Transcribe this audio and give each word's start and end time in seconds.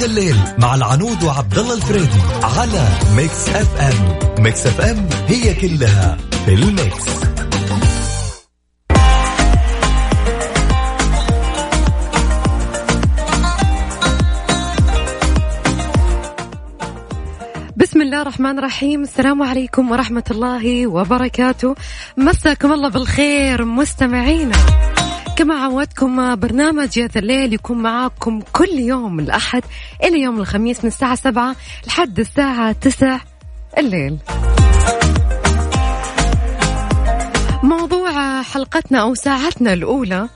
يا 0.00 0.02
ذا 0.02 0.06
الليل 0.06 0.36
مع 0.58 0.74
العنود 0.74 1.22
وعبد 1.22 1.58
الله 1.58 1.74
الفريدي 1.74 2.20
على 2.42 2.88
Mix 3.16 3.48
FM. 3.48 4.18
Mix 4.42 4.66
FM 4.66 5.08
هي 5.28 5.54
كلها 5.54 6.16
في 6.44 6.54
ال 6.54 6.64
mix. 6.64 7.04
بسم 17.76 18.02
الله 18.02 18.22
الرحمن 18.22 18.58
الرحيم. 18.58 19.02
السلام 19.02 19.42
عليكم 19.42 19.90
ورحمة 19.90 20.24
الله 20.30 20.86
وبركاته. 20.86 21.74
مساكم 22.16 22.72
الله 22.72 22.88
بالخير 22.88 23.64
مستمعينا. 23.64 24.56
كما 25.40 25.54
عودتكم 25.54 26.36
برنامج 26.36 26.96
يا 26.96 27.08
الليل 27.16 27.52
يكون 27.54 27.78
معاكم 27.78 28.40
كل 28.52 28.68
يوم 28.68 29.20
الأحد 29.20 29.62
إلى 30.04 30.20
يوم 30.20 30.40
الخميس 30.40 30.84
من 30.84 30.90
الساعة 30.90 31.14
سبعة 31.14 31.56
لحد 31.86 32.20
الساعة 32.20 32.72
تسع 32.72 33.18
الليل. 33.78 34.18
موضوع 37.62 38.42
حلقتنا 38.42 39.00
أو 39.00 39.14
ساعتنا 39.14 39.72
الأولى. 39.72 40.28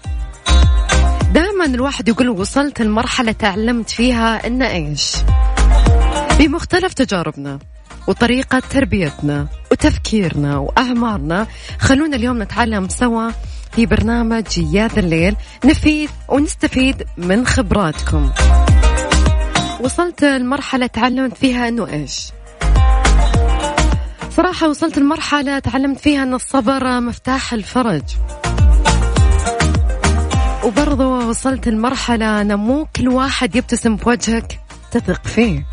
دائما 1.33 1.65
الواحد 1.65 2.09
يقول 2.09 2.29
وصلت 2.29 2.81
المرحلة 2.81 3.33
تعلمت 3.33 3.91
فيها 3.91 4.47
إن 4.47 4.63
إيش؟ 4.63 5.17
بمختلف 6.39 6.93
تجاربنا 6.95 7.59
وطريقة 8.07 8.63
تربيتنا 8.71 9.47
وتفكيرنا 9.73 10.57
وأعمارنا. 10.59 11.47
خلونا 11.79 12.17
اليوم 12.17 12.43
نتعلم 12.43 12.89
سوا 12.89 13.31
في 13.77 13.87
برنامج 13.87 14.59
يا 14.59 14.89
ذا 14.89 15.01
الليل. 15.01 15.37
نفيد 15.65 16.11
ونستفيد 16.29 17.07
من 17.17 17.47
خبراتكم. 17.47 18.31
وصلت 19.81 20.23
المرحلة 20.25 20.87
تعلمت 20.87 21.37
فيها 21.37 21.69
أنه 21.69 21.89
إيش. 21.89 22.29
صراحة 24.31 24.69
وصلت 24.69 24.99
المرحلة 24.99 25.59
تعلمت 25.59 26.01
فيها 26.01 26.23
أن 26.23 26.35
الصبر 26.35 27.01
مفتاح 27.01 27.53
الفرج. 27.53 28.03
وبرضو 30.65 31.29
وصلت 31.29 31.69
المرحلة 31.69 32.41
أن 32.41 32.55
مو 32.59 32.87
كل 32.97 33.09
واحد 33.09 33.57
يبتسم 33.57 33.97
في 33.97 34.09
وجهك 34.09 34.61
تثق 34.91 35.27
فيه. 35.27 35.67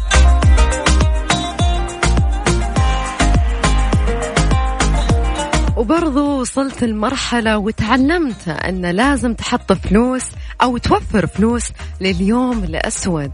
وبرضو 5.81 6.41
وصلت 6.41 6.83
المرحلة 6.83 7.57
وتعلمت 7.57 8.47
أن 8.47 8.85
لازم 8.85 9.33
تحط 9.33 9.73
فلوس 9.73 10.23
أو 10.61 10.77
توفر 10.77 11.27
فلوس 11.27 11.71
لليوم 12.01 12.63
الأسود. 12.63 13.31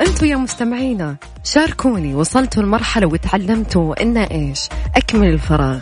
أنتوا 0.00 0.26
يا 0.26 0.36
مستمعينا 0.36 1.16
شاركوني 1.44 2.14
وصلتوا 2.14 2.62
المرحلة 2.62 3.06
وتعلمتوا 3.06 4.02
إن 4.02 4.16
إيش؟ 4.16 4.68
أكمل 4.96 5.28
الفراغ. 5.28 5.78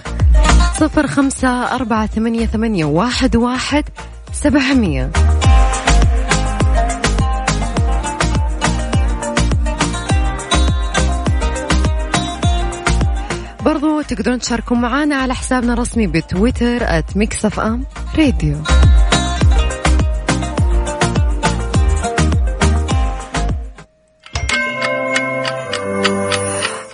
صفر 0.74 1.06
خمسة 1.06 1.48
أربعة 1.48 2.06
ثمانية, 2.06 2.46
ثمانية 2.46 2.84
واحد, 2.84 3.36
واحد 3.36 3.84
سبعمية. 4.32 5.10
برضو 13.70 14.02
تقدرون 14.02 14.38
تشاركون 14.38 14.80
معنا 14.80 15.16
على 15.16 15.34
حسابنا 15.34 15.72
الرسمي 15.72 16.06
بتويتر 16.06 17.02
@Mix 17.16 17.60
FM 17.60 17.84
Radio 18.18 18.56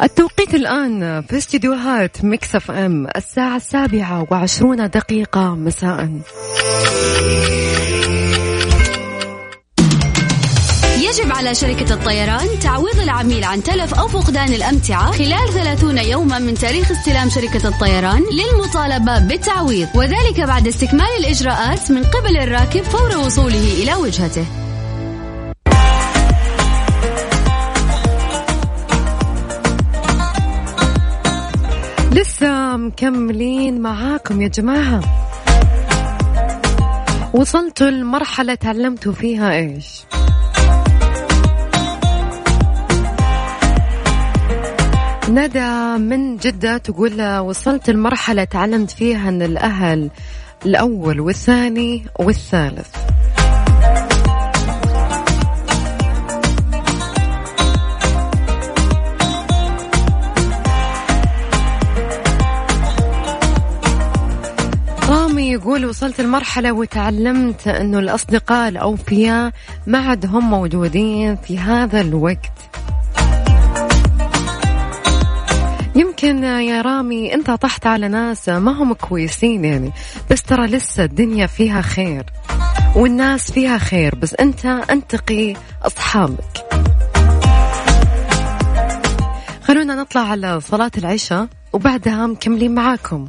التوقيت 0.03 0.54
الآن 0.54 1.22
في 1.22 1.36
استديوهات 1.38 2.25
Mix 2.24 2.70
FM 2.70 3.06
الساعة 3.16 3.56
السابعة 3.56 4.26
وعشرون 4.31 4.91
دقيقة 4.91 5.54
مساءً. 5.54 6.20
على 11.46 11.54
شركة 11.54 11.94
الطيران 11.94 12.58
تعويض 12.62 13.00
العميل 13.00 13.44
عن 13.44 13.62
تلف 13.62 13.94
أو 13.94 14.08
فقدان 14.08 14.52
الأمتعة 14.52 15.12
خلال 15.12 15.52
30 15.52 15.98
يوما 15.98 16.38
من 16.38 16.54
تاريخ 16.54 16.90
استلام 16.90 17.30
شركة 17.30 17.68
الطيران 17.68 18.22
للمطالبة 18.32 19.18
بالتعويض 19.18 19.88
وذلك 19.94 20.40
بعد 20.40 20.66
استكمال 20.68 21.06
الإجراءات 21.18 21.90
من 21.90 22.04
قبل 22.04 22.36
الراكب 22.36 22.82
فور 22.82 23.18
وصوله 23.18 23.82
إلى 23.82 23.94
وجهته 23.94 24.46
لسه 32.12 32.76
مكملين 32.76 33.80
معاكم 33.80 34.42
يا 34.42 34.48
جماعة 34.48 35.00
وصلتوا 37.34 37.88
المرحلة 37.88 38.54
تعلمتوا 38.54 39.12
فيها 39.12 39.52
إيش؟ 39.52 40.06
ندى 45.28 45.98
من 45.98 46.37
جدة 46.37 46.78
تقول 46.78 47.38
وصلت 47.38 47.88
المرحلة 47.88 48.44
تعلمت 48.44 48.91
فيها 48.91 49.28
أن 49.28 49.42
الأهل 49.42 50.10
الأول 50.66 51.20
والثاني 51.20 52.06
والثالث. 52.19 52.97
رامي 65.09 65.50
يقول 65.53 65.86
وصلت 65.86 66.20
المرحلة 66.20 66.72
وتعلمت 66.72 67.69
أنه 67.69 67.98
الأصدقاء 67.98 68.69
الأوفياء 68.69 69.53
ما 69.86 69.98
عاد 69.98 70.26
هم 70.26 70.50
موجودين 70.50 71.36
في 71.36 71.59
هذا 71.59 72.00
الوقت. 72.00 72.53
يمكن 75.96 76.44
يا 76.44 76.82
رامي 76.82 77.34
انت 77.34 77.50
طحت 77.50 77.86
على 77.86 78.08
ناس 78.08 78.48
ما 78.48 78.72
هم 78.82 78.92
كويسين 78.92 79.64
يعني 79.64 79.92
بس 80.30 80.42
ترى 80.42 80.66
لسه 80.66 81.04
الدنيا 81.04 81.46
فيها 81.46 81.80
خير 81.80 82.24
والناس 82.96 83.52
فيها 83.52 83.78
خير 83.78 84.14
بس 84.14 84.34
انت 84.34 84.66
انتقي 84.66 85.54
أصحابك. 85.82 86.66
خلونا 89.62 89.94
نطلع 89.94 90.20
على 90.20 90.60
صلاة 90.60 90.90
العشاء 90.98 91.48
وبعدها 91.72 92.26
مكملين 92.26 92.74
معاكم. 92.74 93.28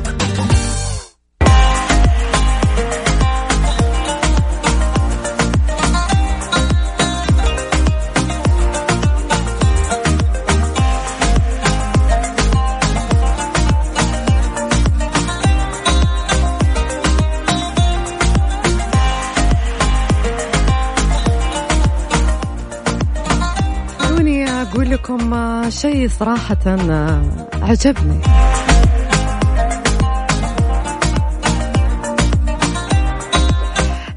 شيء 25.81 26.09
صراحة 26.09 26.57
عجبني. 27.61 28.19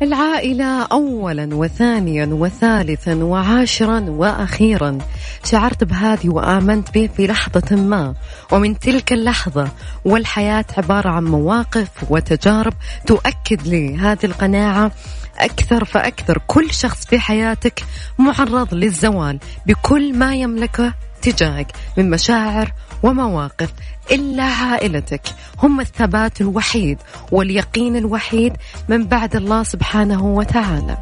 العائلة 0.03 0.83
أولا 0.83 1.55
وثانيا 1.55 2.27
وثالثا 2.27 3.15
وعاشرا 3.15 4.01
وأخيرا. 4.01 4.99
شعرت 5.45 5.85
بهذه 5.85 6.29
وآمنت 6.29 6.95
به 6.95 7.09
في 7.17 7.27
لحظة 7.27 7.77
ما. 7.77 8.15
ومن 8.53 8.79
تلك 8.79 9.13
اللحظة 9.13 9.69
والحياة 10.05 10.65
عبارة 10.77 11.09
عن 11.09 11.25
مواقف 11.25 11.89
وتجارب 12.11 12.75
تؤكد 13.07 13.67
لي 13.67 13.97
هذه 13.97 14.25
القناعة 14.25 14.93
أكثر 15.39 15.85
فأكثر. 15.85 16.39
كل 16.47 16.71
شخص 16.75 17.07
في 17.07 17.19
حياتك 17.19 17.85
معرض 18.19 18.75
للزوال 18.75 19.39
بكل 19.67 20.15
ما 20.15 20.35
يملكه 20.35 20.95
تجاهك 21.25 21.73
من 21.97 22.11
مشاعر 22.11 22.73
ومواقف 23.03 23.73
إلا 24.13 24.43
عائلتك. 24.43 25.23
هم 25.63 25.81
الثبات 25.81 26.41
الوحيد 26.41 26.99
واليقين 27.33 27.97
الوحيد 27.97 28.53
من 28.89 29.07
بعد 29.07 29.37
الله 29.37 29.63
سبحانه 29.63 30.25
وتعالى. 30.25 30.97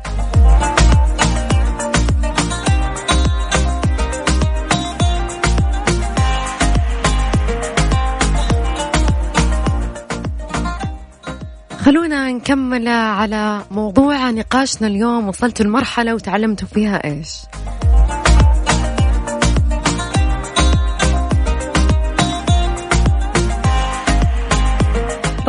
خلونا 11.79 12.33
نكمل 12.33 12.89
على 12.89 13.63
موضوع 13.71 14.31
نقاشنا 14.31 14.89
اليوم 14.89 15.29
وصلتوا 15.29 15.67
المرحلة 15.67 16.15
وتعلمتوا 16.15 16.69
فيها 16.69 17.05
إيش. 17.05 17.29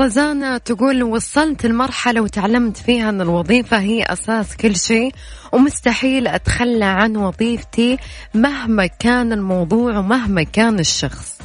رزانة 0.04 0.58
تقول 0.58 1.04
وصلت 1.04 1.66
المرحلة 1.66 2.22
وتعلمت 2.22 2.78
فيها 2.78 3.10
أن 3.10 3.22
الوظيفة 3.22 3.78
هي 3.78 4.04
أساس 4.04 4.56
كل 4.58 4.76
شيء 4.76 5.12
ومستحيل 5.52 6.28
أتخلى 6.28 6.86
عن 6.86 7.18
وظيفتي 7.18 7.98
مهما 8.34 8.86
كان 8.86 9.34
الموضوع 9.34 9.98
ومهما 9.98 10.44
كان 10.44 10.80
الشخص. 10.80 11.40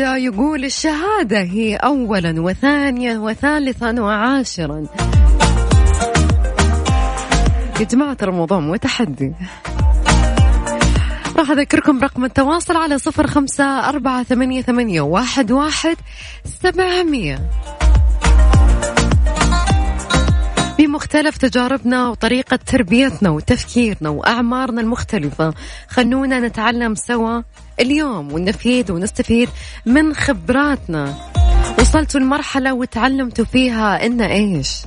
أحمد 0.00 0.22
يقول 0.22 0.64
الشهادة 0.64 1.40
هي 1.40 1.76
أولا 1.76 2.40
وثانيا 2.40 3.18
وثالثا 3.18 4.00
وعاشرا. 4.00 4.86
يا 7.80 7.84
جماعة 7.84 8.14
ترى 8.14 8.30
الموضوع 8.30 8.60
مو 8.60 8.76
تحدي 8.76 9.32
راح 11.36 11.50
أذكركم 11.50 12.00
رقم 12.00 12.24
التواصل 12.24 12.76
على 12.76 12.98
صفر 12.98 13.26
خمسة 13.26 13.64
أربعة 13.64 14.22
ثمانية, 14.22 14.62
ثمانية 14.62 15.00
واحد, 15.00 15.52
واحد 15.52 15.96
سبعمية. 16.62 17.50
بمختلف 20.78 21.36
تجاربنا 21.36 22.08
وطريقة 22.08 22.56
تربيتنا 22.56 23.30
وتفكيرنا 23.30 24.08
وأعمارنا 24.08 24.80
المختلفة 24.80 25.54
خلونا 25.88 26.40
نتعلم 26.40 26.94
سوا. 26.94 27.42
اليوم 27.80 28.32
ونفيد 28.32 28.90
ونستفيد 28.90 29.48
من 29.86 30.14
خبراتنا. 30.14 31.14
وصلتوا 31.80 32.20
لمرحلة 32.20 32.74
وتعلمتوا 32.74 33.44
فيها 33.44 34.06
إن 34.06 34.20
إيش؟ 34.20 34.82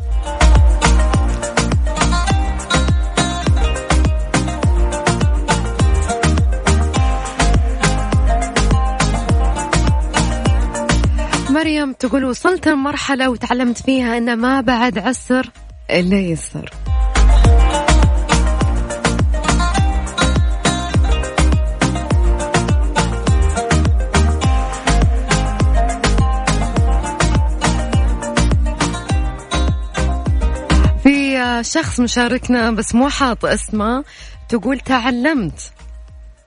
مريم 11.49 11.93
تقول 11.93 12.25
وصلت 12.25 12.67
لمرحلة 12.67 13.29
وتعلمت 13.29 13.77
فيها 13.77 14.17
أن 14.17 14.37
ما 14.37 14.61
بعد 14.61 14.97
عسر 14.97 15.49
إلا 15.91 16.19
يسر. 16.19 16.82
شخص 31.63 31.99
مشاركنا 31.99 32.71
بس 32.71 32.95
مو 32.95 33.09
حاط 33.09 33.45
اسمه 33.45 34.03
تقول 34.49 34.79
تعلمت 34.79 35.73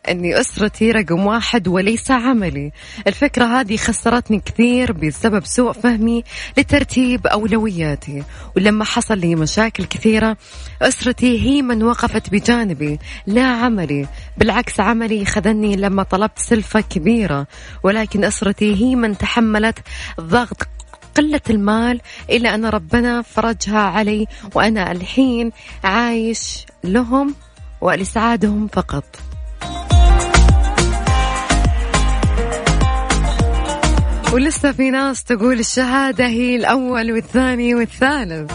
أني 0.08 0.40
أسرتي 0.40 0.90
رقم 0.90 1.26
واحد 1.26 1.68
وليس 1.68 2.10
عملي. 2.10 2.72
الفكرة 3.06 3.44
هذه 3.44 3.76
خسرتني 3.76 4.42
كثير 4.44 4.92
بسبب 4.92 5.44
سوء 5.44 5.72
فهمي 5.72 6.24
لترتيب 6.58 7.26
أولوياتي. 7.26 8.22
ولما 8.56 8.84
حصل 8.84 9.18
لي 9.18 9.34
مشاكل 9.34 9.84
كثيرة 9.84 10.36
أسرتي 10.82 11.42
هي 11.42 11.62
من 11.62 11.82
وقفت 11.82 12.30
بجانبي 12.30 12.98
لا 13.26 13.46
عملي. 13.46 14.06
بالعكس 14.38 14.80
عملي 14.80 15.24
خذني 15.24 15.76
لما 15.76 16.02
طلبت 16.02 16.38
سلفة 16.38 16.80
كبيرة. 16.80 17.46
ولكن 17.82 18.24
أسرتي 18.24 18.74
هي 18.74 18.94
من 18.94 19.18
تحملت 19.18 19.78
ضغط 20.20 20.75
قلة 21.16 21.40
المال 21.50 22.00
إلا 22.30 22.54
أن 22.54 22.66
ربنا 22.66 23.22
فرجها 23.22 23.78
علي 23.78 24.26
وأنا 24.54 24.92
الحين 24.92 25.52
عايش 25.84 26.66
لهم 26.84 27.34
ولسعادهم 27.80 28.68
فقط. 28.68 29.04
ولسه 34.32 34.72
في 34.72 34.90
ناس 34.90 35.24
تقول 35.24 35.58
الشهادة 35.58 36.26
هي 36.26 36.56
الأول 36.56 37.12
والثاني 37.12 37.74
والثالث. 37.74 38.52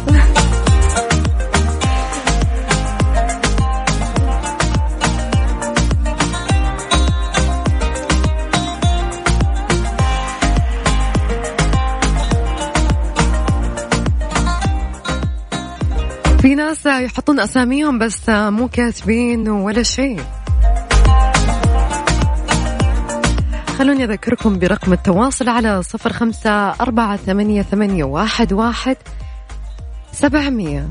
في 16.52 16.56
ناس 16.56 16.86
يحطون 16.86 17.40
أساميهم 17.40 18.00
بس 18.00 18.30
مو 18.30 18.68
كاتبين 18.68 19.50
ولا 19.50 19.84
شيء. 19.84 20.22
خلوني 23.78 24.04
أذكركم 24.04 24.60
برقم 24.60 24.94
التواصل 24.94 25.50
على 25.50 25.84
صفر 25.84 26.14
خمسة 26.14 26.70
أربعة 26.70 27.18
ثمانية, 27.18 27.62
ثمانية 27.62 28.04
واحد, 28.04 28.54
واحد 28.54 28.98
سبعمية. 30.14 30.90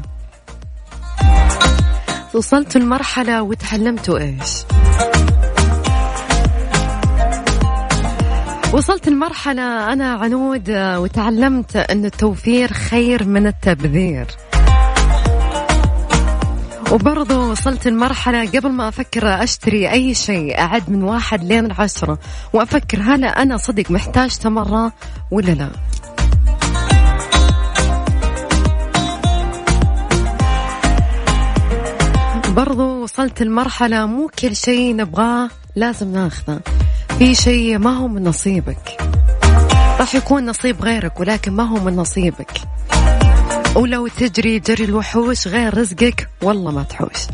وصلتوا 2.34 2.80
المرحلة 2.80 3.42
وتعلمتوا 3.42 4.18
إيش. 4.18 4.64
وصلت 8.72 9.08
المرحلة 9.08 9.92
أنا 9.92 10.12
عنود 10.12 10.70
وتعلمت 10.70 11.76
أن 11.76 12.04
التوفير 12.04 12.72
خير 12.72 13.24
من 13.24 13.46
التبذير. 13.46 14.26
وبرضه 16.92 17.50
وصلت 17.50 17.86
المرحلة 17.86 18.50
قبل 18.50 18.68
ما 18.68 18.88
أفكر 18.88 19.42
أشتري 19.42 19.90
أي 19.90 20.14
شيء 20.14 20.58
أعد 20.58 20.90
من 20.90 21.02
واحد 21.02 21.44
لين 21.44 21.72
عشرة 21.72 22.18
وأفكر 22.52 23.00
هل 23.00 23.24
أنا 23.24 23.56
صدق 23.56 23.90
محتاج 23.90 24.36
تمرة 24.36 24.92
ولا 25.30 25.52
لا. 25.52 25.70
برضو 32.56 33.02
وصلت 33.02 33.42
المرحلة 33.42 34.06
مو 34.06 34.30
كل 34.38 34.56
شيء 34.56 34.96
نبغاه 34.96 35.48
لازم 35.76 36.12
ناخذه. 36.12 36.60
في 37.18 37.34
شيء 37.34 37.78
ما 37.78 37.96
هو 37.96 38.08
من 38.08 38.24
نصيبك. 38.24 39.02
راح 40.00 40.14
يكون 40.14 40.46
نصيب 40.46 40.82
غيرك 40.82 41.20
ولكن 41.20 41.52
ما 41.52 41.62
هو 41.62 41.84
من 41.84 41.96
نصيبك. 41.96 42.50
ولو 43.76 44.06
تجري 44.06 44.58
جري 44.58 44.84
الوحوش 44.84 45.48
غير 45.48 45.78
رزقك 45.78 46.28
والله 46.42 46.70
ما 46.70 46.82
تحوش. 46.82 47.26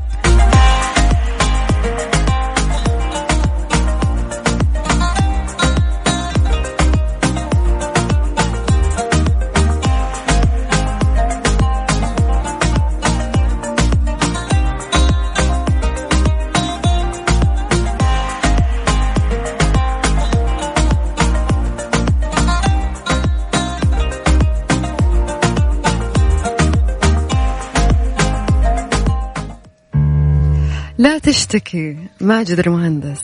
تشتكي 31.27 31.97
ماجد 32.21 32.59
المهندس 32.59 33.21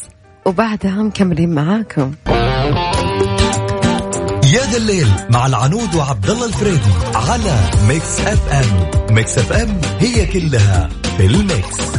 وبعدها 0.46 1.02
مكملين 1.02 1.54
معاكم. 1.54 2.12
يا 4.54 4.62
ذا 4.70 4.76
الليل 4.76 5.06
مع 5.30 5.46
العنود 5.46 5.94
وعبد 5.94 6.30
الله 6.30 6.46
الفريدي 6.46 6.92
على 7.14 7.56
Mix 7.88 8.20
FM. 8.20 8.90
Mix 9.14 9.38
FM 9.38 9.80
هي 9.98 10.26
كلها 10.26 10.88
في 11.16 11.26
ال 11.26 11.39
mix. 11.39 11.92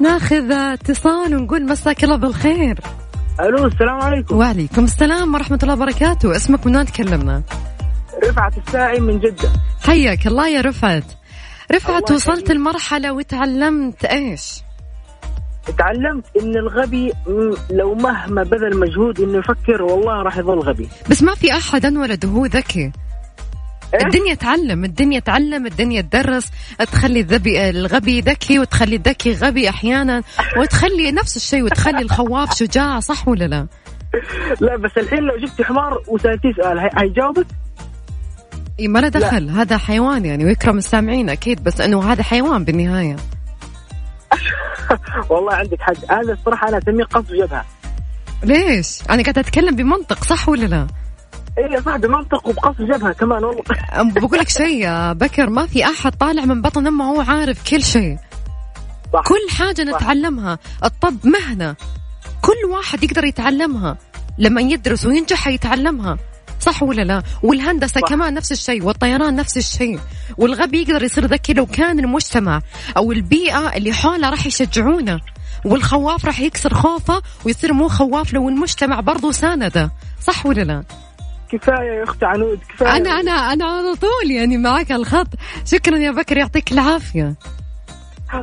ناخذ 0.00 0.52
اتصال 0.52 1.36
ونقول 1.36 1.66
مساك 1.66 2.04
الله 2.04 2.16
بالخير. 2.16 2.80
ألو 3.40 3.66
السلام 3.66 4.00
عليكم. 4.00 4.36
وعليكم 4.36 4.84
السلام 4.84 5.34
ورحمة 5.34 5.58
الله 5.62 5.74
وبركاته. 5.74 6.36
اسمك 6.36 6.66
من 6.66 6.76
وين 6.76 6.86
تكلمنا؟ 6.86 7.42
رفعت 8.32 8.58
الساعي 8.66 9.00
من 9.00 9.18
جدة. 9.18 9.48
حياك 9.86 10.26
الله 10.26 10.48
يا 10.48 10.60
رفعت. 10.60 11.04
رفعت 11.72 12.10
وصلت. 12.10 12.50
المرحلة 12.50 13.12
وتعلمت 13.12 14.04
إيش؟ 14.04 14.60
تعلمت 15.78 16.24
إن 16.40 16.56
الغبي 16.56 17.12
لو 17.70 17.94
مهما 17.94 18.42
بذل 18.42 18.78
مجهود 18.78 19.20
إنه 19.20 19.38
يفكر 19.38 19.82
والله 19.82 20.22
راح 20.22 20.36
يظل 20.38 20.58
غبي. 20.58 20.88
بس 21.10 21.22
ما 21.22 21.34
في 21.34 21.52
أحد 21.52 21.86
أنولد 21.86 22.24
وهو 22.24 22.46
ذكي. 22.46 22.92
إيه؟ 23.94 24.06
الدنيا 24.06 24.34
تعلم 24.34 24.84
الدنيا 24.84 25.20
تعلم 25.20 25.66
الدنيا 25.66 26.00
تدرس. 26.00 26.50
تخلي 26.78 27.20
الذبي 27.20 27.70
الغبي 27.70 28.20
ذكي 28.20 28.58
وتخلي 28.58 28.96
الذكي 28.96 29.32
غبي 29.32 29.68
أحيانا. 29.68 30.22
وتخلي 30.58 31.12
نفس 31.12 31.36
الشيء 31.36 31.62
وتخلي 31.62 32.02
الخواف 32.02 32.54
شجاع 32.58 33.00
صح 33.00 33.28
ولا 33.28 33.44
لا؟ 33.44 33.66
لا 34.60 34.76
بس 34.76 34.90
الحين 34.98 35.18
لو 35.18 35.36
جبت 35.36 35.62
حمار 35.62 35.98
وسألتيه 36.08 36.52
سؤال 36.52 36.78
هي- 36.78 36.90
هيجاوبك؟ 36.96 37.46
ما 38.88 38.98
له 38.98 39.08
دخل. 39.08 39.50
هذا 39.50 39.78
حيوان 39.78 40.24
يعني 40.24 40.44
ويكرم 40.44 40.78
السامعين 40.78 41.30
أكيد 41.30 41.62
بس 41.64 41.80
إنه 41.80 42.12
هذا 42.12 42.22
حيوان 42.22 42.64
بالنهاية. 42.64 43.16
والله 45.30 45.54
عندك 45.54 45.80
حق. 45.80 46.12
هذا 46.12 46.32
الصراحة 46.32 46.68
أنا 46.68 46.78
اسميه 46.78 47.04
قصف 47.04 47.32
جبهة. 47.32 47.64
ليش؟ 48.42 48.98
أنا 49.10 49.22
قاعدة 49.22 49.40
أتكلم 49.40 49.76
بمنطق 49.76 50.24
صح 50.24 50.48
ولا 50.48 50.66
لا؟ 50.66 50.86
اي 51.58 51.82
صح 51.82 51.96
بمنطق 51.96 52.48
وبقصف 52.48 52.82
جبهة 52.82 53.12
كمان 53.12 53.44
والله. 53.44 53.62
بقول 54.20 54.38
لك 54.38 54.48
شيء 54.48 54.82
يا 54.82 55.12
بكر 55.22 55.50
ما 55.50 55.66
في 55.66 55.84
أحد 55.84 56.12
طالع 56.16 56.44
من 56.44 56.62
بطن 56.62 56.86
أمه 56.86 57.04
هو 57.04 57.20
عارف 57.20 57.70
كل 57.70 57.82
شيء. 57.82 58.16
صح. 59.12 59.22
كل 59.26 59.56
حاجة 59.56 59.82
نتعلمها. 59.82 60.58
الطب 60.84 61.26
مهنة. 61.26 61.76
كل 62.42 62.70
واحد 62.70 63.04
يقدر 63.04 63.24
يتعلمها. 63.24 63.96
لما 64.38 64.60
يدرس 64.60 65.06
وينجح 65.06 65.36
حيتعلمها 65.36 66.18
صح 66.62 66.82
ولا 66.82 67.02
لا؟ 67.02 67.22
والهندسة 67.42 68.00
صح. 68.00 68.08
كمان 68.08 68.34
نفس 68.34 68.52
الشيء 68.52 68.84
والطيران 68.84 69.36
نفس 69.36 69.56
الشيء. 69.56 69.98
والغبي 70.38 70.82
يقدر 70.82 71.02
يصير 71.02 71.26
ذكي 71.26 71.52
لو 71.52 71.66
كان 71.66 71.98
المجتمع 71.98 72.60
أو 72.96 73.12
البيئة 73.12 73.76
اللي 73.76 73.92
حوله 73.92 74.30
راح 74.30 74.46
يشجعونه. 74.46 75.20
والخواف 75.64 76.24
راح 76.24 76.40
يكسر 76.40 76.74
خوفه 76.74 77.22
ويصير 77.44 77.72
مو 77.72 77.88
خواف 77.88 78.32
لو 78.32 78.48
المجتمع 78.48 79.00
برضو 79.00 79.32
سانده 79.32 79.90
صح 80.20 80.46
ولا 80.46 80.62
لا؟ 80.62 80.84
كفاية 81.52 81.98
يا 81.98 82.04
اخت 82.04 82.24
عنود 82.24 82.58
كفاية. 82.74 82.96
أنا 82.96 83.10
أنا 83.10 83.32
أنا 83.32 83.64
على 83.64 83.94
طول 83.94 84.30
يعني 84.30 84.56
معك 84.56 84.90
على 84.90 85.00
الخط. 85.00 85.28
شكرا 85.66 85.98
يا 85.98 86.10
بكر 86.10 86.36
يعطيك 86.36 86.72
العافية. 86.72 87.34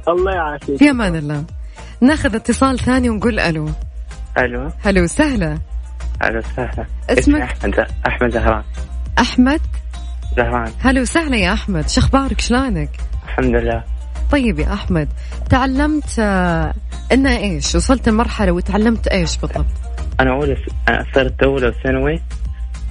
الله 0.07 0.31
يعافيك. 0.31 0.77
في 0.77 0.89
أمان 0.89 1.15
الله. 1.15 1.43
ناخذ 2.01 2.35
اتصال 2.35 2.79
ثاني 2.79 3.09
ونقول 3.09 3.39
ألو. 3.39 3.69
ألو. 4.37 4.71
هلو 4.81 5.03
وسهلا 5.03 5.57
أهلا 6.21 6.37
وسهلا. 6.39 6.85
اسمك؟ 7.09 7.41
احمد 7.41 7.79
أحمد 8.07 8.29
زهران. 8.31 8.63
أحمد؟ 9.19 9.61
زهران. 10.37 10.71
هلا 10.79 11.01
وسهلا 11.01 11.35
يا 11.37 11.53
أحمد. 11.53 11.89
شو 11.89 12.01
أخبارك؟ 12.01 12.41
شلونك؟ 12.41 12.89
الحمد 13.25 13.55
لله. 13.55 13.83
طيب 14.31 14.59
يا 14.59 14.73
أحمد 14.73 15.07
تعلمت 15.49 16.19
آه، 16.19 16.73
ان 17.11 17.27
إيش؟ 17.27 17.75
وصلت 17.75 18.07
المرحله 18.07 18.51
وتعلمت 18.51 19.07
إيش 19.07 19.37
بالضبط؟ 19.37 19.65
أنا 20.19 20.31
اولى 20.31 20.57
أنا 20.89 21.05
صرت 21.15 21.43
اولى 21.43 21.73
ثانوي 21.83 22.19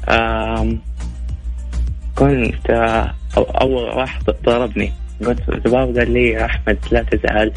آم، 0.08 0.80
كنت 2.16 2.70
آه، 2.70 3.14
أول 3.36 3.82
واحد 3.96 4.22
ضربني 4.46 4.92
قلت 5.26 5.48
الباب 5.48 5.98
قال 5.98 6.10
لي 6.12 6.28
يا 6.28 6.44
أحمد 6.44 6.78
لا 6.90 7.02
تزعل 7.02 7.52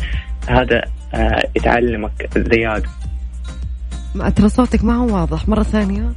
هذا 0.50 0.82
آه، 1.14 1.44
يتعلمك 1.56 2.30
زيادة. 2.38 2.90
ترى 4.36 4.50
صوتك 4.50 4.84
ما 4.84 4.96
هو 4.96 5.16
واضح. 5.16 5.50
مرة 5.50 5.64
ثانية. 5.64 6.12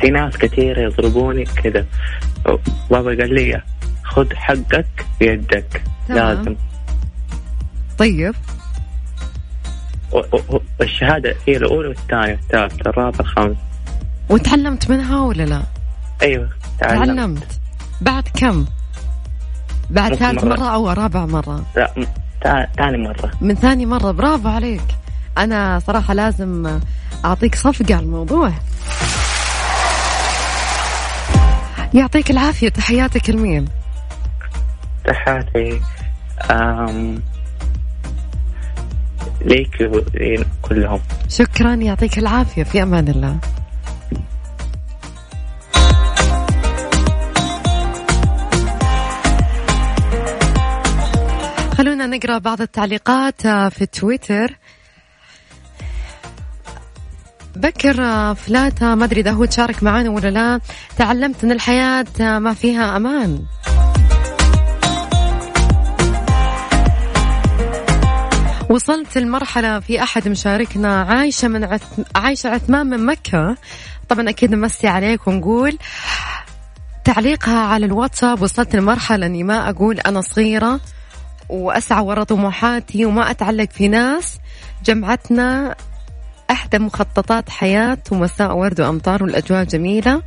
في 0.00 0.10
ناس 0.10 0.36
كثير 0.36 0.78
يضربوني 0.78 1.44
كذا. 1.44 1.86
بابا 2.90 3.10
قال 3.22 3.34
لي 3.34 3.62
خذ 4.04 4.34
حقك 4.34 5.06
بيدك. 5.20 5.82
تمام. 6.08 6.18
لازم. 6.18 6.56
طيب. 7.98 8.34
والشهاده 10.80 11.34
هي 11.46 11.56
الأولى 11.56 11.88
والثانية 11.88 12.32
والثالثة 12.32 12.90
الرابعه 12.90 13.20
الخامسه 13.20 13.60
وتعلمت 14.28 14.90
منها 14.90 15.20
ولا 15.20 15.42
لا؟ 15.42 15.62
أيوه 16.22 16.48
تعلمت. 16.80 17.06
تعلمت. 17.06 17.60
بعد 18.00 18.28
كم؟ 18.34 18.66
بعد 19.90 20.14
ثالث 20.14 20.44
مرة. 20.44 20.56
مرة 20.56 20.74
أو 20.74 20.90
رابع 20.90 21.26
مرة؟ 21.26 21.64
لا 21.76 21.92
ثاني 22.76 22.98
مرة. 22.98 23.30
من 23.40 23.54
ثاني 23.54 23.86
مرة 23.86 24.10
برافو 24.10 24.48
عليك. 24.48 24.82
أنا 25.38 25.78
صراحة 25.78 26.14
لازم 26.14 26.80
أعطيك 27.24 27.54
صفقة 27.54 27.94
على 27.94 28.04
الموضوع. 28.04 28.52
يعطيك 31.94 32.30
العافية 32.30 32.68
تحياتك 32.68 33.30
المين 33.30 33.64
تحياتي. 35.04 35.80
أم... 36.50 37.22
ليك 39.40 39.80
ولين 39.80 40.44
كلهم. 40.62 41.00
شكرا 41.28 41.74
يعطيك 41.74 42.18
العافية 42.18 42.62
في 42.62 42.82
أمان 42.82 43.08
الله. 43.08 43.38
خلونا 51.76 52.06
نقرأ 52.06 52.38
بعض 52.38 52.60
التعليقات 52.60 53.46
آه، 53.46 53.68
في 53.68 53.86
تويتر. 53.86 54.58
بكر 57.56 58.04
آه، 58.04 58.32
فلاتة 58.32 58.94
ما 58.94 59.04
أدري 59.04 59.20
إذا 59.20 59.30
هو 59.30 59.44
تشارك 59.44 59.82
معنا 59.82 60.10
ولا 60.10 60.28
لا. 60.28 60.60
تعلمت 60.98 61.44
إن 61.44 61.52
الحياة 61.52 62.06
آه، 62.20 62.38
ما 62.38 62.54
فيها 62.54 62.96
أمان. 62.96 63.42
وصلت 68.70 69.16
المرحلة 69.16 69.80
في 69.80 70.02
أحد 70.02 70.28
مشاركنا 70.28 71.02
عايشة 71.02 71.48
من 71.48 71.64
عث... 71.64 72.00
عايشة 72.16 72.50
عثمان 72.50 72.86
من 72.86 73.06
مكة. 73.06 73.56
طبعا 74.08 74.28
أكيد 74.28 74.50
نمسي 74.50 74.88
عليك 74.88 75.26
ونقول 75.26 75.78
تعليقها 77.04 77.58
على 77.58 77.86
الواتساب. 77.86 78.42
وصلت 78.42 78.76
لمرحلة 78.76 79.26
أني 79.26 79.42
ما 79.42 79.68
أقول 79.70 80.00
أنا 80.00 80.20
صغيرة. 80.20 80.80
وأسعى 81.48 82.04
ورا 82.04 82.24
طموحاتي 82.24 83.04
وما 83.04 83.30
أتعلق 83.30 83.70
في 83.70 83.88
ناس. 83.88 84.38
جمعتنا 84.84 85.74
إحدى 86.50 86.78
مخططات 86.78 87.50
حياة 87.50 87.98
ومساء 88.10 88.56
ورد 88.56 88.80
وأمطار 88.80 89.22
والأجواء 89.22 89.64
جميلة. 89.64 90.22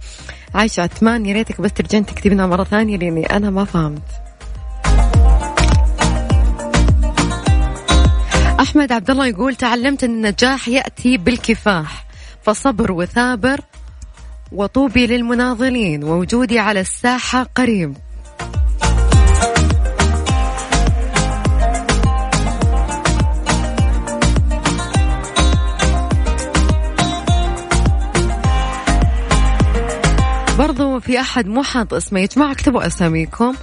عايشة 0.56 0.82
عثمان 0.84 1.26
يا 1.26 1.34
ريتك 1.34 1.62
بس 1.62 1.74
ترجعين 1.74 2.06
تكتبينها 2.06 2.48
مرة 2.48 2.64
ثانية 2.64 2.98
لأني 2.98 3.26
أنا 3.26 3.50
ما 3.50 3.66
فهمت. 3.66 4.02
أحمد 8.60 8.92
عبد 8.92 9.10
الله 9.10 9.28
يقول 9.28 9.56
تعلمت 9.56 10.04
أن 10.04 10.10
النجاح 10.10 10.68
يأتي 10.68 11.18
بالكفاح. 11.18 12.06
فصبر 12.44 12.92
وثابر 12.92 13.62
وطوبي 14.52 15.08
للمناضلين 15.08 16.04
ووجودي 16.04 16.60
على 16.60 16.80
الساحة 16.80 17.44
قريب. 17.56 17.98
في 31.10 31.20
أحد 31.20 31.48
مو 31.48 31.64
حاط 31.64 31.94
اسمه 31.94 32.20
يا 32.20 32.26
جماعة 32.26 32.52
اكتبوا 32.52 32.88
أساميكم 32.88 33.56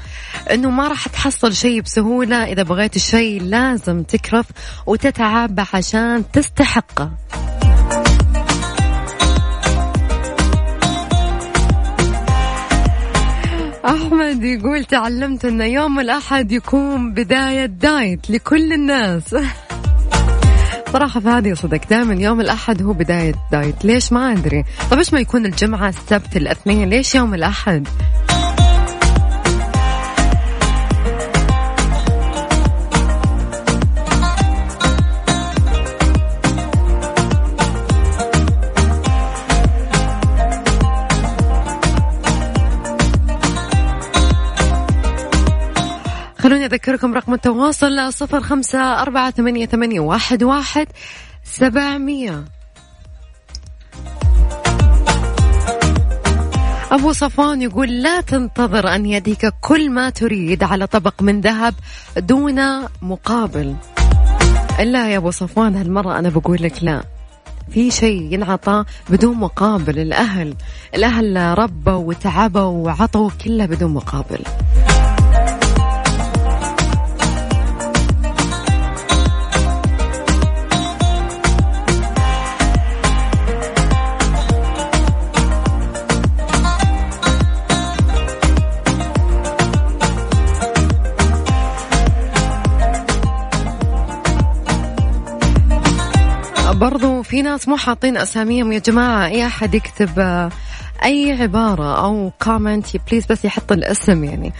إنه 0.51 0.71
ما 0.71 0.89
راح 0.89 1.09
تحصل 1.09 1.55
شيء 1.55 1.81
بسهولة. 1.81 2.45
إذا 2.45 2.63
بغيت 2.63 2.97
الشيء 2.97 3.43
لازم 3.43 4.03
تكرف 4.03 4.47
وتتعب 4.87 5.61
عشان 5.75 6.25
تستحقه. 6.33 7.13
أحمد 13.85 14.45
يقول 14.45 14.85
تعلمت 14.85 15.45
إن 15.45 15.61
يوم 15.61 16.01
الأحد 16.01 16.53
يكون 16.53 17.15
بداية 17.15 17.67
دايت 17.67 18.31
لكل 18.31 18.73
الناس. 18.73 19.35
صراحة 20.97 21.21
فهذه 21.21 21.55
صدق 21.55 21.81
دائما 21.91 22.15
يوم 22.15 22.41
الأحد 22.41 22.83
هو 22.83 22.93
بداية 22.93 23.35
دايت. 23.53 23.85
ليش؟ 23.85 24.13
ما 24.13 24.33
أدري. 24.33 24.65
طب 24.91 24.99
إيش 24.99 25.13
ما 25.13 25.21
يكون 25.21 25.47
الجمعة 25.47 25.89
السبت 25.89 26.37
الأثنين؟ 26.37 26.89
ليش 26.89 27.15
يوم 27.15 27.35
الأحد؟ 27.35 27.89
أذكركم 46.67 47.15
رقم 47.15 47.35
التواصل 47.35 48.13
صفر 48.13 48.41
خمسة 48.41 48.79
أربعة 48.79 49.31
ثمانية, 49.31 49.67
ثمانية 49.67 50.01
واحد, 50.01 50.43
واحد 50.43 50.87
سبعمية. 51.45 52.45
أبو 56.91 57.13
صفوان 57.13 57.63
يقول 57.63 58.03
لا 58.03 58.21
تنتظر 58.21 58.95
أن 58.95 59.07
يديك 59.07 59.47
كل 59.61 59.91
ما 59.91 60.11
تريد 60.11 60.63
على 60.63 60.87
طبق 60.87 61.23
من 61.23 61.41
ذهب 61.41 61.75
دون 62.17 62.61
مقابل. 63.03 63.75
إلا 64.81 65.11
يا 65.11 65.17
أبو 65.17 65.31
صفوان 65.31 65.77
هالمرة 65.77 66.19
أنا 66.19 66.29
بقول 66.29 66.63
لك 66.63 66.85
لا. 66.85 67.03
في 67.71 67.91
شيء 67.91 68.33
ينعطى 68.33 68.85
بدون 69.09 69.37
مقابل. 69.37 69.99
الأهل 69.99 70.55
الأهل 70.95 71.59
ربوا 71.59 72.09
وتعبوا 72.09 72.87
وعطوا 72.87 73.31
كله 73.45 73.67
بدون 73.67 73.91
مقابل. 73.91 74.39
في 97.27 97.43
ناس 97.43 97.69
مو 97.69 97.77
حاطين 97.77 98.17
أساميهم. 98.17 98.73
يا 98.73 98.79
جماعة 98.79 99.27
أي 99.27 99.47
أحد 99.47 99.75
يكتب 99.75 100.19
آه، 100.19 100.51
أي 101.05 101.43
عبارة 101.43 102.05
أو 102.05 102.33
comment 102.43 102.87
please 103.11 103.27
بس 103.27 103.45
يحط 103.45 103.73
الاسم 103.73 104.25
يعني. 104.25 104.53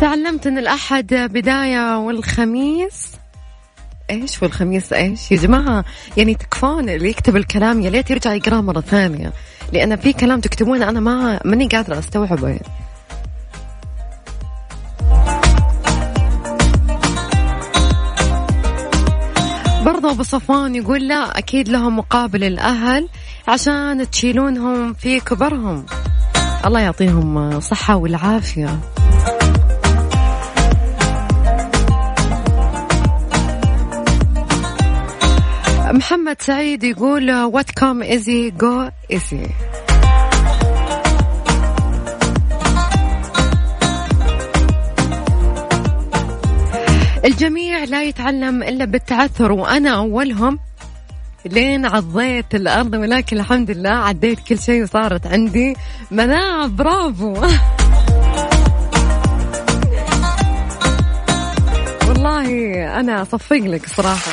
تعلمت 0.00 0.46
إن 0.46 0.58
الأحد 0.58 1.14
بداية 1.14 1.98
والخميس. 1.98 3.12
إيش 4.10 4.42
والخميس؟ 4.42 4.92
إيش؟ 4.92 5.32
يا 5.32 5.36
جماعة 5.36 5.84
يعني 6.16 6.34
تكفون 6.34 6.88
اللي 6.88 7.08
يكتب 7.08 7.36
الكلام 7.36 7.80
يا 7.80 7.90
ليت 7.90 8.10
يرجع 8.10 8.34
يقراه 8.34 8.60
مرة 8.60 8.80
ثانية. 8.80 9.32
لأن 9.72 9.96
في 9.96 10.12
كلام 10.12 10.40
تكتبونه 10.40 10.88
أنا 10.88 11.00
ما 11.00 11.40
ماني 11.44 11.66
قادرة 11.66 11.98
أستوعبه 11.98 12.48
يعني. 12.48 12.87
برضو 19.92 20.10
أبو 20.10 20.22
صفوان 20.22 20.74
يقول 20.74 21.08
لا 21.08 21.38
أكيد 21.38 21.68
لهم 21.68 21.96
مقابل 21.96 22.44
الأهل 22.44 23.08
عشان 23.48 24.10
تشيلونهم 24.10 24.92
في 24.92 25.20
كبرهم. 25.20 25.86
الله 26.66 26.80
يعطيهم 26.80 27.60
صحه 27.60 27.96
والعافية. 27.96 28.80
محمد 35.92 36.36
سعيد 36.40 36.84
يقول 36.84 37.32
what 37.32 37.70
come 37.70 38.02
easy 38.02 38.50
go 38.50 38.88
easy 39.10 39.46
الجميع 47.28 47.84
لا 47.84 48.02
يتعلم 48.02 48.62
إلا 48.62 48.84
بالتعثر 48.84 49.52
وأنا 49.52 49.90
أولهم. 49.90 50.58
لين 51.46 51.86
عضيت 51.86 52.54
الأرض 52.54 52.94
ولكن 52.94 53.36
الحمد 53.38 53.70
لله 53.70 53.90
عديت 53.90 54.40
كل 54.40 54.58
شيء 54.58 54.82
وصارت 54.82 55.26
عندي. 55.26 55.76
مناعة 56.10 56.66
برافو. 56.66 57.32
والله 62.08 62.48
أنا 63.00 63.22
أصفق 63.22 63.56
لك 63.56 63.86
صراحة. 63.88 64.32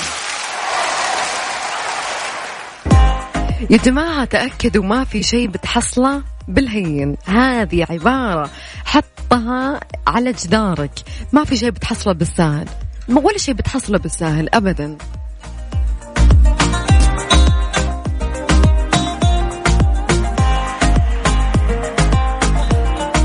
يا 3.70 3.78
جماعة 3.78 4.26
تأكدوا 4.26 4.84
ما 4.84 5.04
في 5.04 5.24
شيء 5.24 5.48
بتحصله 5.48 6.24
بالهين. 6.48 7.18
هذه 7.26 7.88
عبارة 7.90 8.50
حطها 8.86 9.80
على 10.08 10.32
جدارك. 10.32 10.92
ما 11.34 11.44
في 11.44 11.58
شيء 11.58 11.70
بتحصله 11.70 12.14
بالسهل. 12.14 12.68
ولا 13.10 13.38
شيء 13.38 13.54
بتحصله 13.54 13.98
بالسهل 13.98 14.50
أبدا. 14.54 14.98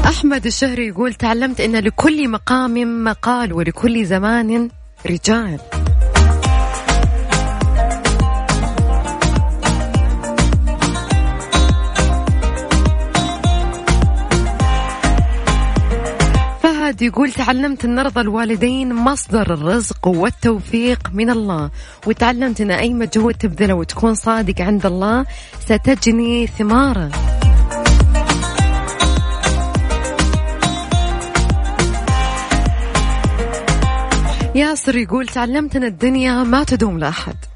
أحمد 0.04 0.46
الشهري 0.46 0.86
يقول 0.86 1.14
تعلمت 1.14 1.60
أن 1.60 1.76
لكل 1.76 2.28
مقام 2.28 3.04
مقال 3.04 3.52
ولكل 3.52 4.06
زمان 4.06 4.68
رجال. 5.06 5.58
فهد 16.90 17.02
يقول 17.02 17.32
تعلمت 17.32 17.84
أن 17.84 17.98
رضا 17.98 18.20
الوالدين 18.20 18.94
مصدر 18.94 19.54
الرزق 19.54 20.06
والتوفيق 20.06 21.10
من 21.14 21.30
الله. 21.30 21.70
وتعلمت 22.06 22.60
أن 22.60 22.70
أي 22.70 22.94
مجهود 22.94 23.34
تبذله 23.34 23.74
وتكون 23.74 24.14
صادق 24.14 24.60
عند 24.60 24.86
الله 24.86 25.26
ستجني 25.60 26.46
ثماره. 26.46 27.10
ياسر 34.54 34.96
يقول 34.96 35.26
تعلمت 35.26 35.76
أن 35.76 35.84
الدنيا 35.84 36.42
ما 36.42 36.64
تدوم 36.64 36.98
لأحد. 36.98 37.49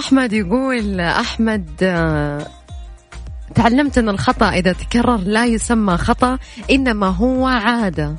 أحمد 0.00 0.32
يقول 0.32 1.00
أحمد 1.00 1.70
آه، 1.82 2.46
تعلمت 3.54 3.98
أن 3.98 4.08
الخطأ 4.08 4.50
إذا 4.50 4.72
تكرر 4.72 5.16
لا 5.16 5.46
يسمى 5.46 5.96
خطأ 5.96 6.38
إنما 6.70 7.06
هو 7.06 7.46
عادة. 7.46 8.16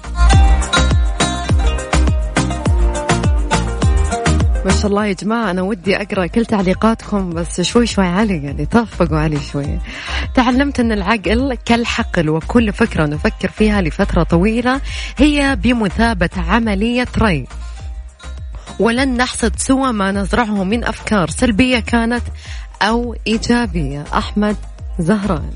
ما 4.65 4.71
شاء 4.71 4.87
الله 4.87 5.05
يا 5.05 5.13
جماعة 5.13 5.51
أنا 5.51 5.61
ودي 5.61 5.95
أقرأ 5.97 6.25
كل 6.25 6.45
تعليقاتكم 6.45 7.29
بس 7.29 7.61
شوي 7.61 7.87
شوي 7.87 8.05
علي 8.05 8.43
يعني 8.43 8.65
ترفقوا 8.65 9.17
علي 9.17 9.39
شوي. 9.39 9.79
تعلمت 10.35 10.79
أن 10.79 10.91
العقل 10.91 11.57
كالحقل 11.65 12.29
وكل 12.29 12.73
فكرة 12.73 13.05
نفكر 13.05 13.47
فيها 13.49 13.81
لفترة 13.81 14.23
طويلة 14.23 14.81
هي 15.17 15.57
بمثابة 15.63 16.29
عملية 16.37 17.07
ري. 17.17 17.47
ولن 18.79 19.17
نحصد 19.17 19.55
سوى 19.57 19.91
ما 19.91 20.11
نزرعه 20.11 20.63
من 20.63 20.83
أفكار 20.83 21.29
سلبية 21.29 21.79
كانت 21.79 22.23
أو 22.81 23.15
إيجابية. 23.27 24.03
أحمد 24.13 24.55
زهران. 24.99 25.51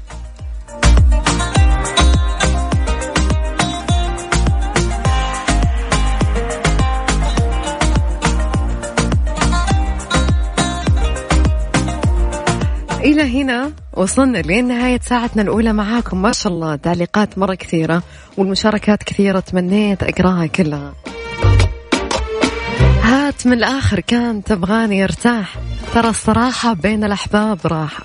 إلى 12.99 13.41
هنا 13.41 13.71
وصلنا 13.93 14.37
لنهاية 14.37 14.99
ساعتنا 14.99 15.41
الأولى 15.41 15.73
معاكم. 15.73 16.21
ما 16.21 16.31
شاء 16.31 16.53
الله 16.53 16.75
تعليقات 16.75 17.37
مرة 17.37 17.55
كثيرة 17.55 18.03
والمشاركات 18.37 19.03
كثيرة 19.03 19.39
تمنيت 19.39 20.03
أقراها 20.03 20.45
كلها. 20.45 20.93
هات 23.05 23.47
من 23.47 23.53
الآخر 23.53 23.99
كان 23.99 24.43
تبغاني 24.43 25.03
أرتاح. 25.03 25.55
ترى 25.93 26.09
الصراحة 26.09 26.73
بين 26.73 27.03
الأحباب 27.03 27.59
راحة. 27.65 28.03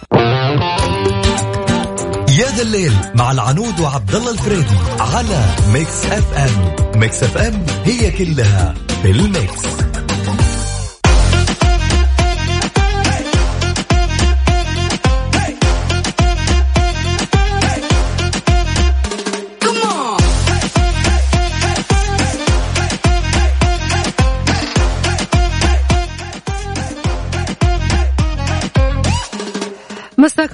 يا 2.28 2.50
ذا 2.56 2.62
الليل 2.62 2.92
مع 3.14 3.32
العنود 3.32 3.80
وعبد 3.80 4.14
الله 4.14 4.30
الفريدي 4.30 4.76
على 5.00 5.44
Mix 5.72 6.06
FM. 6.06 7.00
Mix 7.00 7.22
FM 7.22 7.66
هي 7.84 8.10
كلها 8.10 8.74
في 9.02 9.10
ال 9.10 9.26
mix. 9.26 9.89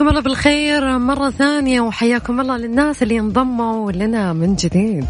مساكم 0.07 0.19
الله 0.19 0.31
بالخير 0.31 0.99
مرة 0.99 1.31
ثانية 1.31 1.81
وحياكم 1.81 2.41
الله 2.41 2.57
للناس 2.57 3.03
اللي 3.03 3.19
انضموا 3.19 3.93
لنا 3.93 4.33
من 4.33 4.55
جديد. 4.57 5.07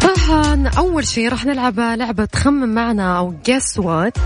طبعا 0.00 0.68
أول 0.78 1.06
شيء 1.06 1.28
راح 1.28 1.46
نلعب 1.46 1.80
لعبة 1.80 2.28
خمم 2.34 2.68
معنا 2.74 3.18
أو 3.18 3.34
guess 3.48 3.78
وات 3.78 4.18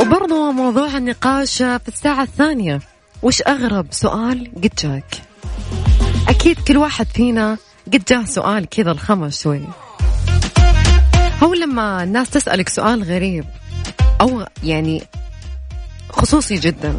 وبرضه 0.00 0.52
موضوع 0.52 0.96
النقاش 0.96 1.56
في 1.62 1.88
الساعة 1.88 2.22
الثانية. 2.22 2.80
وش 3.22 3.42
أغرب 3.42 3.86
سؤال 3.90 4.50
قد 4.56 4.72
جاك؟ 4.82 5.22
أكيد 6.28 6.58
كل 6.68 6.76
واحد 6.76 7.06
فينا 7.06 7.56
قد 7.92 8.04
جاه 8.08 8.24
سؤال 8.24 8.68
كذا 8.68 8.90
الخمس 8.90 9.42
شوي. 9.42 9.62
هو 11.42 11.54
لما 11.54 12.02
الناس 12.02 12.30
تسألك 12.30 12.68
سؤال 12.68 13.02
غريب 13.02 13.44
أو 14.20 14.46
يعني 14.62 15.02
خصوصي 16.10 16.54
جدا 16.54 16.94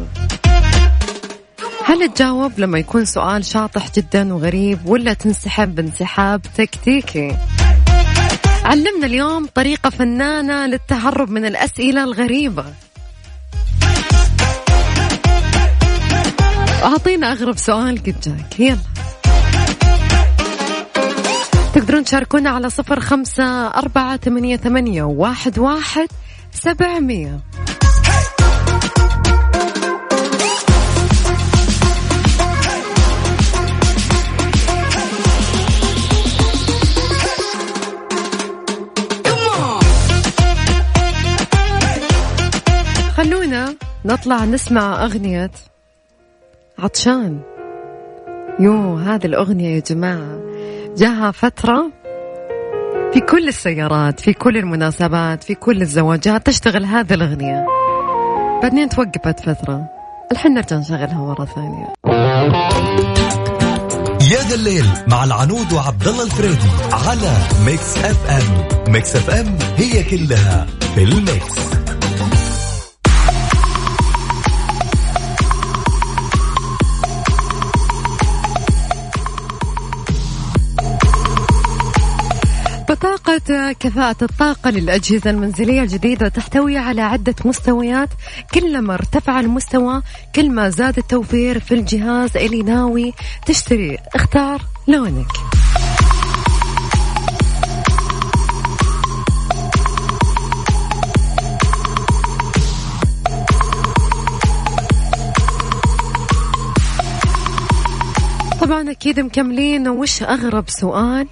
هل 1.84 2.12
تجاوب 2.14 2.52
لما 2.58 2.78
يكون 2.78 3.04
سؤال 3.04 3.44
شاطح 3.44 3.90
جدا 3.96 4.34
وغريب 4.34 4.86
ولا 4.86 5.12
تنسحب 5.12 5.74
بانسحاب 5.74 6.42
تكتيكي؟ 6.56 7.36
علمنا 8.64 9.06
اليوم 9.06 9.46
طريقة 9.54 9.90
فنانة 9.90 10.66
للتهرب 10.66 11.30
من 11.30 11.44
الأسئلة 11.44 12.04
الغريبة. 12.04 12.64
أعطينا 16.82 17.32
أغرب 17.32 17.56
سؤال 17.56 17.98
قد 17.98 18.20
جاك 18.20 18.60
يلا. 18.60 18.97
تقدرون 21.78 22.04
تشاركونا 22.04 22.50
على 22.50 22.70
صفر 22.70 23.00
خمسة 23.00 23.66
أربعة 23.66 24.16
ثمانية, 24.16 24.56
ثمانية 24.56 25.02
واحد, 25.02 25.58
واحد 25.58 26.08
سبعمية. 26.52 27.40
خلونا 43.16 43.74
نطلع 44.04 44.44
نسمع 44.44 45.04
أغنية 45.04 45.50
عطشان. 46.78 47.40
يو 48.60 48.96
هذه 48.96 49.26
الأغنية 49.26 49.74
يا 49.74 49.80
جماعة. 49.80 50.57
جاها 50.98 51.30
فترة 51.30 51.92
في 53.12 53.20
كل 53.20 53.48
السيارات 53.48 54.20
في 54.20 54.32
كل 54.32 54.56
المناسبات 54.56 55.44
في 55.44 55.54
كل 55.54 55.82
الزواجات 55.82 56.46
تشتغل 56.46 56.84
هذه 56.84 57.14
الأغنية. 57.14 57.66
بعدين 58.62 58.88
توقفت 58.88 59.40
فترة. 59.40 59.88
الحين 60.32 60.54
نرجع 60.54 60.76
نشغلها 60.76 61.18
مرة 61.18 61.44
ثانية. 61.44 61.86
يا 64.32 64.42
ذا 64.48 64.54
الليل 64.54 64.84
مع 65.08 65.24
العنود 65.24 65.72
وعبد 65.72 66.08
الله 66.08 66.24
الفريدي 66.24 66.70
على 66.92 67.32
Mix 67.66 67.98
FM. 67.98 68.92
Mix 68.92 69.16
FM 69.16 69.58
هي 69.76 70.02
كلها 70.02 70.66
في 70.94 71.02
الميكس. 71.02 71.87
بطاقة 83.38 83.72
كفاءة 83.72 84.16
الطاقة 84.22 84.70
للأجهزة 84.70 85.30
المنزلية 85.30 85.82
الجديدة 85.82 86.28
تحتوي 86.28 86.76
على 86.76 87.02
عدة 87.02 87.34
مستويات. 87.44 88.08
كلما 88.54 88.94
ارتفع 88.94 89.40
المستوى 89.40 90.02
كل 90.34 90.50
ما 90.50 90.68
زاد 90.68 90.98
التوفير 90.98 91.58
في 91.58 91.74
الجهاز 91.74 92.36
اللي 92.36 92.62
ناوي 92.62 93.12
تشتري. 93.46 93.98
اختار 94.14 94.62
لونك. 94.88 95.26
طبعا 108.60 108.90
أكيد 108.90 109.20
مكملين. 109.20 109.88
وش 109.88 110.22
أغرب 110.22 110.64
سؤال؟ 110.68 111.28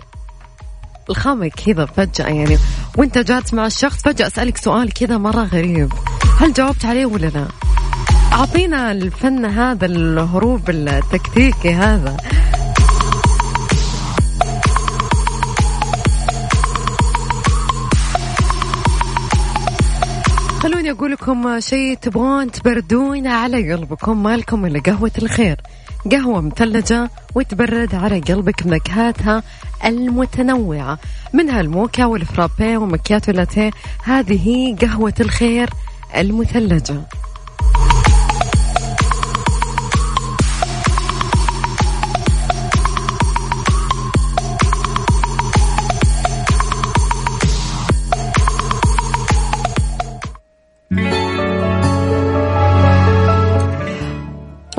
الخامة 1.10 1.48
كذا 1.48 1.86
فجأة 1.86 2.26
يعني. 2.26 2.58
وانت 2.96 3.18
جالس 3.18 3.54
مع 3.54 3.66
الشخص 3.66 4.02
فجأة 4.02 4.26
أسألك 4.26 4.56
سؤال 4.56 4.92
كذا 4.92 5.18
مرة 5.18 5.44
غريب. 5.44 5.92
هل 6.40 6.52
جاوبت 6.52 6.84
عليه 6.84 7.06
ولا 7.06 7.26
لا؟ 7.26 7.46
أعطينا 8.32 8.92
الفن 8.92 9.44
هذا 9.44 9.86
الهروب 9.86 10.70
التكتيكي 10.70 11.72
هذا. 11.72 12.16
خلوني 20.60 20.90
أقول 20.90 21.12
لكم 21.12 21.60
شيء 21.60 21.94
تبغون 21.94 22.50
تبردون 22.50 23.26
على 23.26 23.72
قلبكم 23.72 24.22
مالكم 24.22 24.66
إلا 24.66 24.80
قهوة 24.80 25.10
الخير. 25.18 25.60
قهوة 26.12 26.40
مثلجة 26.40 27.10
وتبرد 27.34 27.94
على 27.94 28.20
قلبك 28.20 28.62
بنكهاتها 28.62 29.42
المتنوعة. 29.84 30.98
منها 31.32 31.60
الموكا 31.60 32.04
والفرابي 32.04 32.76
ومكياتو 32.76 33.32
لاتيه. 33.32 33.70
هذه 34.04 34.76
قهوة 34.82 35.14
الخير 35.20 35.70
المثلجة. 36.16 37.00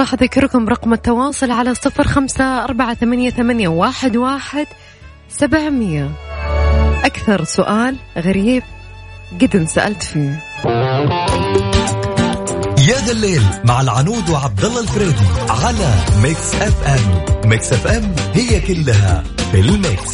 راح 0.07 0.13
أذكركم 0.13 0.69
رقم 0.69 0.93
التواصل 0.93 1.51
على 1.51 1.75
صفر 1.75 2.07
خمسة 2.07 2.63
أربعة 2.63 2.93
ثمانية, 2.93 3.29
ثمانية 3.29 3.67
واحد, 3.67 4.17
واحد 4.17 4.67
سبعمية. 5.29 6.11
أكثر 7.03 7.43
سؤال 7.43 7.95
غريب 8.17 8.63
قد 9.41 9.55
انسألت 9.55 10.03
فيه. 10.03 10.43
يا 12.87 12.97
ذا 13.05 13.11
الليل 13.11 13.41
مع 13.63 13.81
العنود 13.81 14.29
وعبد 14.29 14.65
الله 14.65 14.81
الفريدي 14.81 15.27
على 15.49 15.93
Mix 16.23 16.55
FM. 16.55 17.49
Mix 17.49 17.73
FM 17.73 18.15
هي 18.33 18.59
كلها 18.59 19.23
في 19.51 19.59
ال 19.59 19.70
mix. 19.70 20.11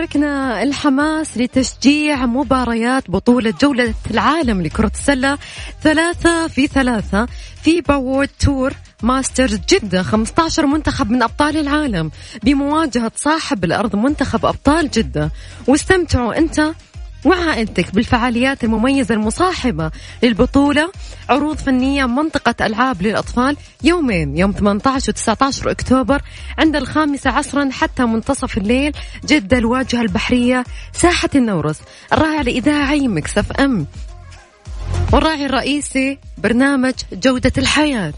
شاركنا 0.00 0.62
الحماس 0.62 1.38
لتشجيع 1.38 2.26
مباريات 2.26 3.10
بطولة 3.10 3.54
جولة 3.62 3.94
العالم 4.10 4.62
لكرة 4.62 4.90
السلة. 4.94 5.38
ثلاثة 5.82 6.48
في 6.48 6.66
ثلاثة 6.66 7.26
FIBA 7.62 7.80
World 7.80 8.28
Tour 8.28 8.72
Masters 9.02 9.58
جدة 9.68 10.02
15 10.02 10.66
منتخب 10.66 11.10
من 11.10 11.22
أبطال 11.22 11.56
العالم 11.56 12.10
بمواجهة 12.42 13.12
صاحب 13.16 13.64
الأرض 13.64 13.96
منتخب 13.96 14.46
أبطال 14.46 14.90
جدة. 14.90 15.30
واستمتعوا 15.66 16.38
أنت 16.38 16.72
وعائلتك 17.24 17.94
بالفعاليات 17.94 18.64
المميزة 18.64 19.14
المصاحبة 19.14 19.90
للبطولة 20.22 20.92
عروض 21.28 21.56
فنية 21.56 22.06
منطقة 22.06 22.66
ألعاب 22.66 23.02
للأطفال 23.02 23.56
يومين 23.82 24.38
يوم 24.38 24.52
18 24.52 25.10
و 25.10 25.12
19 25.12 25.70
أكتوبر 25.70 26.22
عند 26.58 26.76
الخامسة 26.76 27.30
عصرا 27.30 27.70
حتى 27.72 28.04
منتصف 28.04 28.58
الليل 28.58 28.92
جدة 29.24 29.58
الواجهة 29.58 30.00
البحرية 30.00 30.64
ساحة 30.92 31.30
النورس 31.34 31.80
الراعي 32.12 32.40
الإذاعي 32.40 33.08
مكسف 33.08 33.52
أم. 33.52 33.86
والراعي 35.12 35.46
الرئيسي 35.46 36.18
برنامج 36.38 36.94
جودة 37.12 37.52
الحياة. 37.58 38.12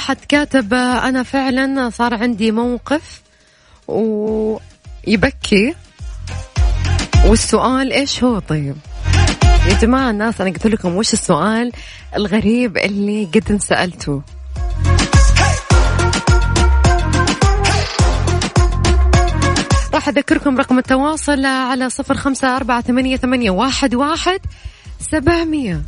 في 0.00 0.06
أحد 0.06 0.16
كاتب 0.28 0.74
أنا 0.74 1.22
فعلا 1.22 1.90
صار 1.90 2.14
عندي 2.14 2.50
موقف 2.50 3.20
ويبكي. 3.88 5.74
والسؤال 7.26 7.92
إيش 7.92 8.24
هو 8.24 8.38
طيب؟ 8.38 8.76
يا 9.68 9.74
جماعة 9.82 10.10
الناس 10.10 10.40
أنا 10.40 10.50
قلت 10.50 10.66
لكم 10.66 10.96
وش 10.96 11.12
السؤال 11.12 11.72
الغريب 12.16 12.76
اللي 12.76 13.24
قد 13.24 13.50
انسألته 13.50 14.22
راح 19.94 20.08
أذكركم 20.08 20.58
رقم 20.58 20.78
التواصل 20.78 21.44
على 21.44 21.90
صفر 21.90 22.14
خمسة 22.14 22.56
أربعة 22.56 22.80
ثمانية, 22.80 23.16
ثمانية 23.16 23.50
واحد, 23.50 23.94
واحد 23.94 24.40
سبعمية. 25.00 25.82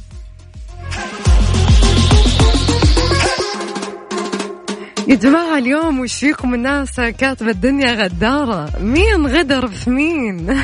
يا 5.09 5.15
جماعة 5.15 5.59
اليوم 5.59 6.01
وش 6.01 6.15
فيكم 6.15 6.55
الناس 6.55 7.01
كاتبة 7.01 7.51
الدنيا 7.51 7.95
غدارة. 7.95 8.71
مين 8.81 9.27
غدر 9.27 9.69
في 9.69 9.91
مين؟ 9.91 10.63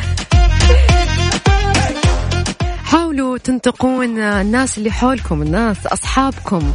حاولوا 2.85 3.39
تنتقون 3.39 4.19
الناس 4.19 4.79
اللي 4.79 4.91
حولكم 4.91 5.43
الناس 5.43 5.87
أصحابكم. 5.87 6.73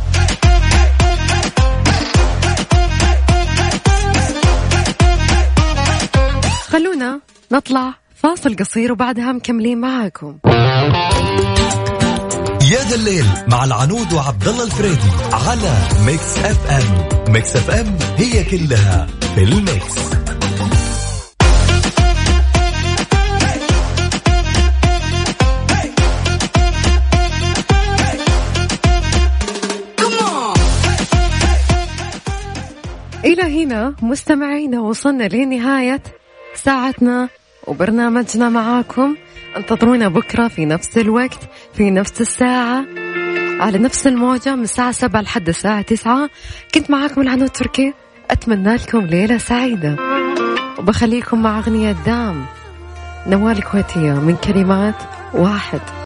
خلونا 6.67 7.19
نطلع 7.51 7.93
فاصل 8.15 8.55
قصير 8.55 8.91
وبعدها 8.91 9.31
مكملين 9.31 9.77
معاكم. 9.77 10.37
يا 12.73 12.83
ذا 12.83 12.95
الليل 12.95 13.25
مع 13.47 13.63
العنود 13.63 14.13
وعبد 14.13 14.47
الله 14.47 14.63
الفريدي 14.63 15.11
على 15.33 15.73
Mix 16.05 16.37
FM. 16.37 17.33
Mix 17.33 17.55
FM 17.55 17.97
هي 18.17 18.43
كلها 18.43 19.07
في 19.35 19.43
ال 19.43 19.54
mix. 19.54 19.95
إلى 33.25 33.63
هنا 33.63 33.95
مستمعينا 34.01 34.79
وصلنا 34.79 35.23
لنهاية 35.23 36.03
ساعتنا 36.55 37.29
وبرنامجنا 37.67 38.49
معاكم. 38.49 39.15
انتظرونا 39.57 40.07
بكرة 40.07 40.47
في 40.47 40.65
نفس 40.65 40.97
الوقت 40.97 41.39
في 41.73 41.91
نفس 41.91 42.21
الساعة 42.21 42.85
على 43.59 43.77
نفس 43.77 44.07
الموجة 44.07 44.55
من 44.55 44.63
الساعة 44.63 44.91
سبعة 44.91 45.21
لحد 45.21 45.49
الساعة 45.49 45.81
تسعة. 45.81 46.29
كنت 46.75 46.91
معاكم 46.91 47.21
العنود 47.21 47.49
تركي 47.49 47.93
أتمنى 48.31 48.75
لكم 48.75 48.99
ليلة 48.99 49.37
سعيدة. 49.37 49.95
وبخليكم 50.79 51.41
مع 51.41 51.59
أغنية 51.59 51.91
دام 51.91 52.45
نوال 53.27 53.63
كويتية 53.63 54.13
من 54.13 54.35
كلمات 54.35 54.95
واحد. 55.33 55.81